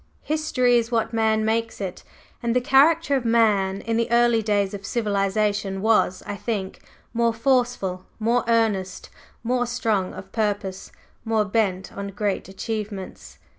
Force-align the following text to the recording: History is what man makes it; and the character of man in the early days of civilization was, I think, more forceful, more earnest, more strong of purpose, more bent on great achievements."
History 0.23 0.79
is 0.79 0.89
what 0.91 1.13
man 1.13 1.45
makes 1.45 1.79
it; 1.79 2.03
and 2.41 2.55
the 2.55 2.59
character 2.59 3.15
of 3.15 3.23
man 3.23 3.81
in 3.81 3.97
the 3.97 4.09
early 4.09 4.41
days 4.41 4.73
of 4.73 4.83
civilization 4.83 5.79
was, 5.79 6.23
I 6.25 6.35
think, 6.37 6.81
more 7.13 7.35
forceful, 7.35 8.07
more 8.17 8.43
earnest, 8.47 9.11
more 9.43 9.67
strong 9.67 10.15
of 10.15 10.31
purpose, 10.31 10.91
more 11.23 11.45
bent 11.45 11.93
on 11.95 12.07
great 12.07 12.49
achievements." 12.49 13.37